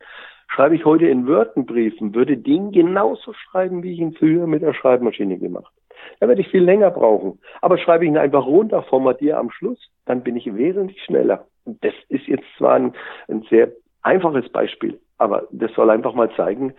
[0.48, 4.62] Schreibe ich heute in Word einen würde den genauso schreiben, wie ich ihn früher mit
[4.62, 5.72] der Schreibmaschine gemacht.
[6.20, 7.40] Da werde ich viel länger brauchen.
[7.62, 11.46] Aber schreibe ich ihn einfach runter, formatiere am Schluss, dann bin ich wesentlich schneller.
[11.64, 12.92] Das ist jetzt zwar ein,
[13.28, 16.74] ein sehr einfaches Beispiel, aber das soll einfach mal zeigen,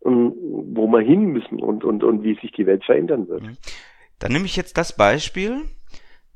[0.00, 3.42] wo wir hin müssen und, und, und wie sich die Welt verändern wird.
[3.42, 3.56] Mhm.
[4.18, 5.62] Dann nehme ich jetzt das Beispiel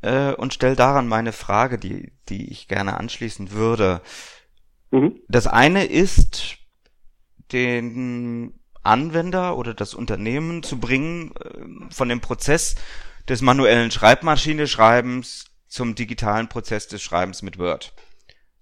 [0.03, 4.01] äh, und stelle daran meine Frage, die, die ich gerne anschließen würde.
[4.91, 5.21] Mhm.
[5.29, 6.59] Das eine ist,
[7.53, 12.75] den Anwender oder das Unternehmen zu bringen, äh, von dem Prozess
[13.29, 17.95] des manuellen Schreibmaschine-Schreibens zum digitalen Prozess des Schreibens mit Word.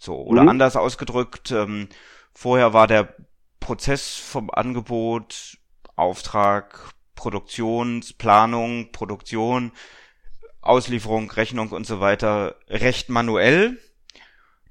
[0.00, 0.48] So, oder mhm.
[0.48, 1.88] anders ausgedrückt, ähm,
[2.32, 3.14] vorher war der
[3.60, 5.58] Prozess vom Angebot,
[5.94, 9.72] Auftrag, Produktionsplanung, Produktion,
[10.62, 13.78] Auslieferung, Rechnung und so weiter recht manuell.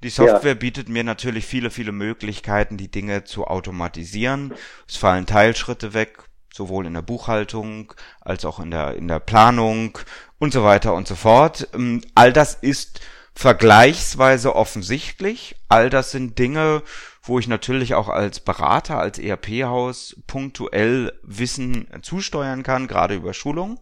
[0.02, 0.58] Die Software ja.
[0.58, 4.52] bietet mir natürlich viele, viele Möglichkeiten, die Dinge zu automatisieren.
[4.88, 9.96] Es fallen Teilschritte weg, sowohl in der Buchhaltung als auch in der, in der Planung
[10.40, 11.68] und so weiter und so fort.
[11.72, 13.00] Ähm, all das ist
[13.40, 15.56] vergleichsweise offensichtlich.
[15.70, 16.82] All das sind Dinge,
[17.22, 23.80] wo ich natürlich auch als Berater, als ERP-Haus punktuell Wissen zusteuern kann, gerade über Schulung.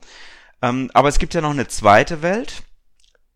[0.63, 2.63] Ähm, aber es gibt ja noch eine zweite Welt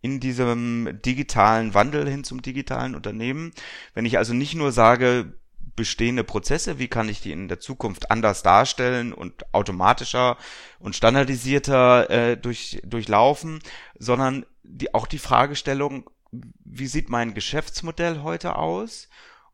[0.00, 3.52] in diesem digitalen Wandel hin zum digitalen Unternehmen.
[3.92, 5.35] Wenn ich also nicht nur sage,
[5.76, 10.37] bestehende Prozesse, wie kann ich die in der Zukunft anders darstellen und automatischer
[10.78, 13.61] und standardisierter äh, durch, durchlaufen,
[13.98, 19.08] sondern die, auch die Fragestellung, wie sieht mein Geschäftsmodell heute aus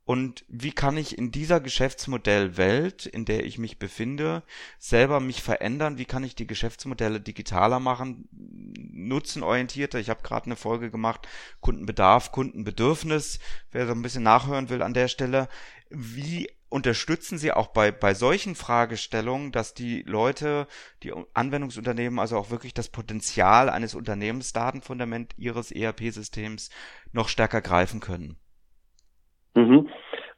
[0.08, 4.42] und wie kann ich in dieser Geschäftsmodellwelt, in der ich mich befinde,
[4.78, 5.98] selber mich verändern?
[5.98, 9.98] Wie kann ich die Geschäftsmodelle digitaler machen, nutzenorientierter?
[9.98, 11.28] Ich habe gerade eine Folge gemacht,
[11.60, 13.38] Kundenbedarf, Kundenbedürfnis.
[13.70, 15.46] Wer so ein bisschen nachhören will an der Stelle,
[15.90, 20.68] wie unterstützen Sie auch bei, bei solchen Fragestellungen, dass die Leute,
[21.02, 26.70] die Anwendungsunternehmen also auch wirklich das Potenzial eines Unternehmensdatenfundament ihres ERP-Systems
[27.12, 28.38] noch stärker greifen können?
[29.58, 29.88] Mhm.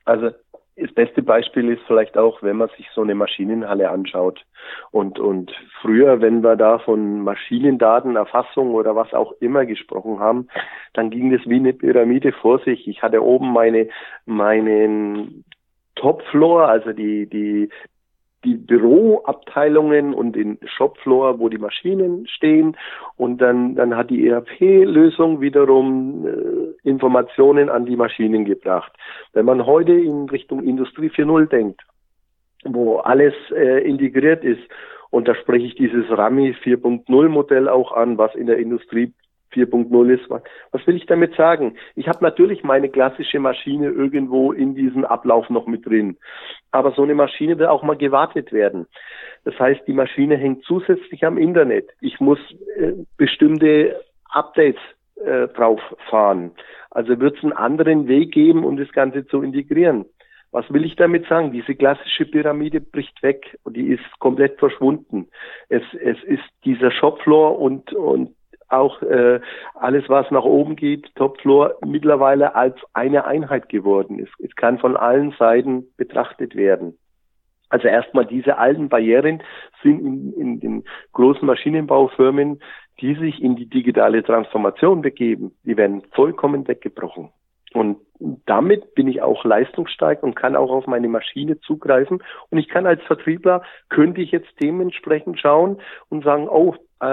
[0.05, 0.31] Also
[0.77, 4.45] das beste Beispiel ist vielleicht auch, wenn man sich so eine Maschinenhalle anschaut.
[4.91, 5.53] Und, und
[5.83, 10.49] früher, wenn wir da von Maschinendatenerfassung oder was auch immer gesprochen haben,
[10.95, 12.89] dann ging das wie eine Pyramide vor sich.
[12.89, 13.89] Ich hatte oben meine,
[14.25, 15.45] meinen
[15.97, 17.69] Topfloor, also die, die,
[18.45, 22.77] die Büroabteilungen und den Shopfloor, wo die Maschinen stehen.
[23.17, 28.93] Und dann, dann hat die ERP-Lösung wiederum äh, Informationen an die Maschinen gebracht.
[29.33, 31.83] Wenn man heute in Richtung Industrie 4.0 denkt,
[32.65, 34.63] wo alles äh, integriert ist,
[35.11, 39.13] und da spreche ich dieses RAMI 4.0 Modell auch an, was in der Industrie
[39.53, 40.31] 4.0 ist.
[40.31, 41.77] Was will ich damit sagen?
[41.95, 46.17] Ich habe natürlich meine klassische Maschine irgendwo in diesem Ablauf noch mit drin.
[46.71, 48.87] Aber so eine Maschine will auch mal gewartet werden.
[49.45, 51.89] Das heißt, die Maschine hängt zusätzlich am Internet.
[52.01, 52.39] Ich muss
[52.77, 54.81] äh, bestimmte Updates
[55.25, 56.53] äh, drauf fahren.
[56.91, 60.07] Also wird es einen anderen Weg geben, um das Ganze zu integrieren.
[60.53, 61.53] Was will ich damit sagen?
[61.53, 65.29] Diese klassische Pyramide bricht weg und die ist komplett verschwunden.
[65.69, 68.35] Es, es ist dieser Shopfloor und, und
[68.71, 69.41] auch äh,
[69.75, 74.33] alles, was nach oben geht, Topfloor, mittlerweile als eine Einheit geworden ist.
[74.39, 76.99] Es kann von allen Seiten betrachtet werden.
[77.69, 79.43] Also erstmal diese alten Barrieren
[79.83, 82.61] sind in, in den großen Maschinenbaufirmen,
[83.01, 87.31] die sich in die digitale Transformation begeben, die werden vollkommen weggebrochen.
[87.73, 87.99] Und
[88.47, 92.23] damit bin ich auch leistungsstark und kann auch auf meine Maschine zugreifen.
[92.51, 97.05] Und ich kann als Vertriebler, könnte ich jetzt dementsprechend schauen und sagen, oh, äh,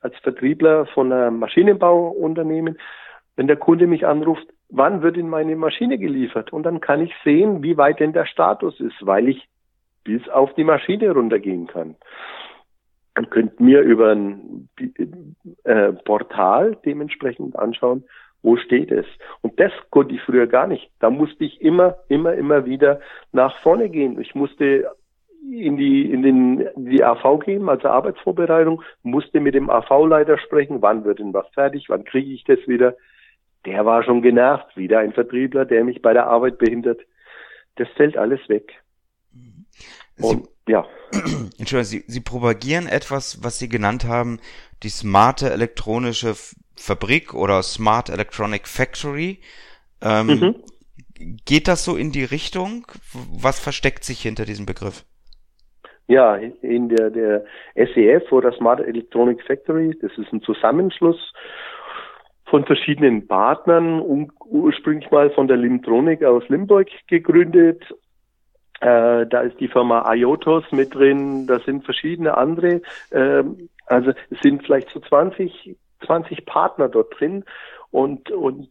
[0.00, 2.78] als Vertriebler von einem Maschinenbauunternehmen,
[3.36, 6.52] wenn der Kunde mich anruft, wann wird in meine Maschine geliefert?
[6.52, 9.48] Und dann kann ich sehen, wie weit denn der Status ist, weil ich
[10.04, 11.96] bis auf die Maschine runtergehen kann.
[13.16, 14.68] Und könnt mir über ein
[15.64, 18.04] äh, Portal dementsprechend anschauen,
[18.42, 19.06] wo steht es?
[19.40, 20.90] Und das konnte ich früher gar nicht.
[21.00, 23.00] Da musste ich immer, immer, immer wieder
[23.32, 24.20] nach vorne gehen.
[24.20, 24.88] Ich musste
[25.52, 31.04] in die, in den, die AV gehen, also Arbeitsvorbereitung, musste mit dem AV-Leiter sprechen, wann
[31.04, 32.96] wird denn was fertig, wann kriege ich das wieder.
[33.64, 37.00] Der war schon genervt, wieder ein Vertriebler, der mich bei der Arbeit behindert.
[37.76, 38.72] Das fällt alles weg.
[40.16, 40.86] Sie, Und, ja.
[41.58, 44.40] Entschuldigung, Sie, Sie propagieren etwas, was Sie genannt haben,
[44.82, 46.34] die smarte elektronische
[46.76, 49.40] Fabrik oder Smart Electronic Factory.
[50.00, 50.54] Ähm, mhm.
[51.44, 52.86] Geht das so in die Richtung?
[53.12, 55.04] Was versteckt sich hinter diesem Begriff?
[56.08, 57.44] Ja, in der, der
[57.74, 61.32] SEF oder Smart Electronic Factory, das ist ein Zusammenschluss
[62.44, 67.82] von verschiedenen Partnern, ursprünglich mal von der Limtronic aus Limburg gegründet.
[68.80, 72.82] Äh, da ist die Firma IOTOS mit drin, da sind verschiedene andere.
[73.10, 73.42] Äh,
[73.86, 77.44] also es sind vielleicht so 20 20 Partner dort drin
[77.90, 78.68] und, und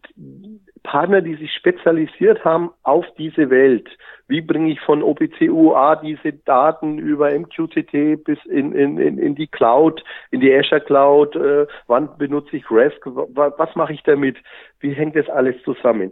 [0.83, 3.89] Partner, die sich spezialisiert haben auf diese Welt.
[4.27, 9.47] Wie bringe ich von OPC-UA diese Daten über MQTT bis in, in, in, in die
[9.47, 11.35] Cloud, in die Azure Cloud?
[11.35, 12.99] Äh, wann benutze ich REST?
[13.05, 14.37] Was, mache ich damit?
[14.79, 16.11] Wie hängt das alles zusammen?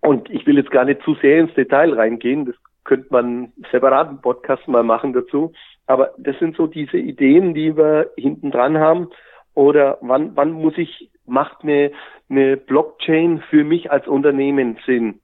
[0.00, 2.46] Und ich will jetzt gar nicht zu sehr ins Detail reingehen.
[2.46, 5.52] Das könnte man separaten Podcast mal machen dazu.
[5.86, 9.08] Aber das sind so diese Ideen, die wir hinten dran haben.
[9.54, 11.92] Oder wann, wann muss ich, macht eine,
[12.28, 15.20] eine Blockchain für mich als Unternehmen Sinn?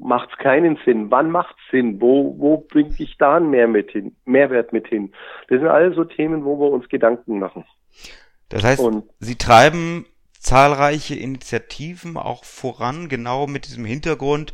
[0.00, 1.10] Macht es keinen Sinn?
[1.10, 2.00] Wann macht es Sinn?
[2.00, 5.12] Wo, wo bringt sich da ein Mehrwert, hin, Mehrwert mit hin?
[5.48, 7.64] Das sind alles so Themen, wo wir uns Gedanken machen.
[8.48, 10.06] Das heißt, Und, Sie treiben
[10.38, 14.52] zahlreiche Initiativen auch voran, genau mit diesem Hintergrund,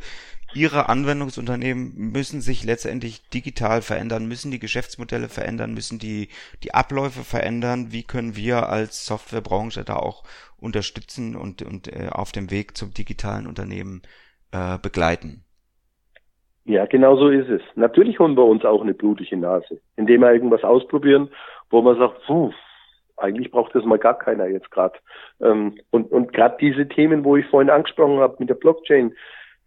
[0.55, 6.29] Ihre Anwendungsunternehmen müssen sich letztendlich digital verändern, müssen die Geschäftsmodelle verändern, müssen die,
[6.63, 7.87] die Abläufe verändern.
[7.89, 10.23] Wie können wir als Softwarebranche da auch
[10.59, 14.03] unterstützen und, und äh, auf dem Weg zum digitalen Unternehmen
[14.51, 15.43] äh, begleiten?
[16.65, 17.61] Ja, genau so ist es.
[17.75, 21.29] Natürlich holen wir uns auch eine blutige Nase, indem wir irgendwas ausprobieren,
[21.69, 22.53] wo man sagt, puh,
[23.17, 24.97] eigentlich braucht das mal gar keiner jetzt gerade.
[25.41, 29.13] Ähm, und und gerade diese Themen, wo ich vorhin angesprochen habe mit der Blockchain,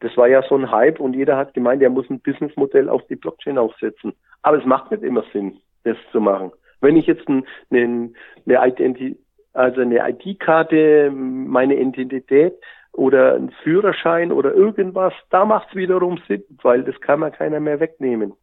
[0.01, 3.07] das war ja so ein Hype und jeder hat gemeint, er muss ein Businessmodell auf
[3.09, 4.15] die Blockchain aufsetzen.
[4.43, 6.53] Aber es macht nicht immer Sinn, das zu machen.
[6.81, 8.11] Wenn ich jetzt ein, eine,
[8.47, 9.17] eine Identi
[9.57, 12.55] also eine ID-Karte, meine Identität
[12.93, 17.59] oder ein Führerschein oder irgendwas, da macht es wiederum Sinn, weil das kann man keiner
[17.59, 18.35] mehr wegnehmen.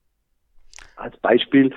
[0.96, 1.72] Als Beispiel,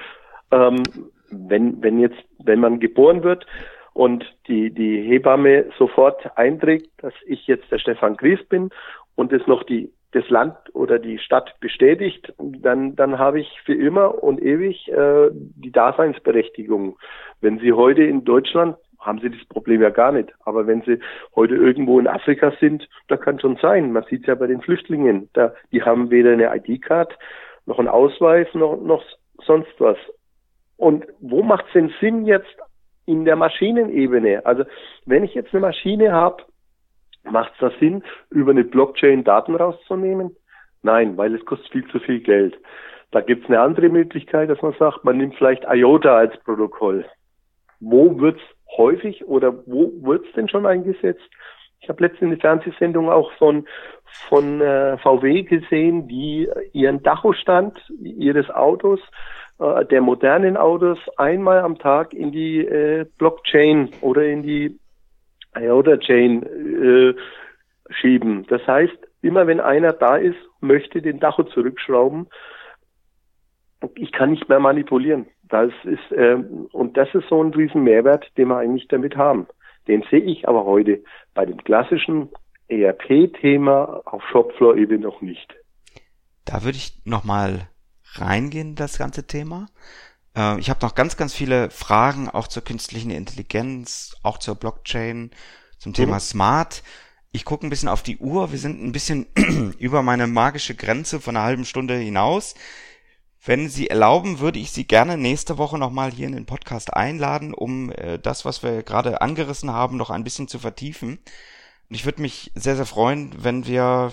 [0.51, 0.83] ähm,
[1.31, 3.47] wenn, wenn jetzt, wenn man geboren wird
[3.93, 8.71] und die, die Hebamme sofort einträgt, dass ich jetzt der Stefan Gries bin
[9.17, 13.75] und es noch die, das Land oder die Stadt bestätigt, dann, dann habe ich für
[13.75, 16.97] immer und ewig äh, die Daseinsberechtigung.
[17.41, 20.33] Wenn Sie heute in Deutschland haben sie das Problem ja gar nicht.
[20.45, 20.99] Aber wenn sie
[21.35, 23.93] heute irgendwo in Afrika sind, da kann schon sein.
[23.93, 25.31] Man sieht es ja bei den Flüchtlingen.
[25.33, 27.17] Da, die haben weder eine ID-Card,
[27.67, 29.05] noch einen Ausweis, noch, noch
[29.45, 29.97] sonst was.
[30.77, 32.55] Und wo macht es denn Sinn jetzt
[33.07, 34.45] in der Maschinenebene?
[34.45, 34.65] Also
[35.07, 36.43] wenn ich jetzt eine Maschine habe,
[37.31, 40.37] Macht es da Sinn, über eine Blockchain Daten rauszunehmen?
[40.83, 42.57] Nein, weil es kostet viel zu viel Geld.
[43.11, 47.05] Da gibt es eine andere Möglichkeit, dass man sagt, man nimmt vielleicht IOTA als Protokoll.
[47.81, 48.43] Wo wird's
[48.77, 51.29] häufig oder wo wird's denn schon eingesetzt?
[51.81, 53.67] Ich habe letztens eine Fernsehsendung auch von,
[54.29, 59.01] von äh, VW gesehen, die ihren Dachostand ihres Autos,
[59.61, 64.79] äh, der modernen Autos, einmal am Tag in die äh, Blockchain oder in die
[65.57, 67.15] IOTA-Chain äh,
[67.91, 68.47] schieben.
[68.49, 72.29] Das heißt, immer wenn einer da ist, möchte den Dacho zurückschrauben,
[73.95, 75.27] ich kann nicht mehr manipulieren.
[75.45, 76.37] Das ist äh,
[76.73, 79.47] und das ist so ein riesen Mehrwert, den wir eigentlich damit haben.
[79.87, 81.03] Den sehe ich aber heute
[81.35, 82.31] bei dem klassischen
[82.69, 85.55] ERP-Thema auf Shopfloor-Ebene noch nicht.
[86.45, 87.69] Da würde ich nochmal
[88.15, 89.67] reingehen, das ganze Thema.
[90.37, 95.31] Äh, ich habe noch ganz, ganz viele Fragen auch zur künstlichen Intelligenz, auch zur Blockchain,
[95.79, 96.21] zum Thema mhm.
[96.21, 96.83] Smart.
[97.33, 98.53] Ich gucke ein bisschen auf die Uhr.
[98.53, 99.27] Wir sind ein bisschen
[99.79, 102.55] über meine magische Grenze von einer halben Stunde hinaus.
[103.45, 107.55] Wenn Sie erlauben, würde ich Sie gerne nächste Woche nochmal hier in den Podcast einladen,
[107.55, 111.19] um äh, das, was wir gerade angerissen haben, noch ein bisschen zu vertiefen.
[111.89, 114.13] Und ich würde mich sehr, sehr freuen, wenn wir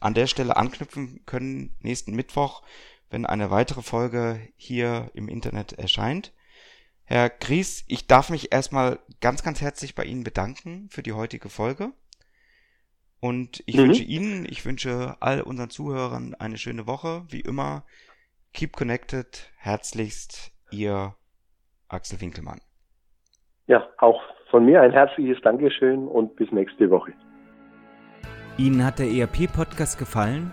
[0.00, 2.62] an der Stelle anknüpfen können nächsten Mittwoch
[3.10, 6.32] wenn eine weitere Folge hier im Internet erscheint.
[7.04, 11.48] Herr Gries, ich darf mich erstmal ganz, ganz herzlich bei Ihnen bedanken für die heutige
[11.48, 11.92] Folge.
[13.20, 13.84] Und ich mhm.
[13.84, 17.24] wünsche Ihnen, ich wünsche all unseren Zuhörern eine schöne Woche.
[17.28, 17.84] Wie immer,
[18.52, 19.50] keep connected.
[19.56, 21.14] Herzlichst, Ihr
[21.88, 22.60] Axel Winkelmann.
[23.66, 27.12] Ja, auch von mir ein herzliches Dankeschön und bis nächste Woche.
[28.56, 30.52] Ihnen hat der ERP-Podcast gefallen?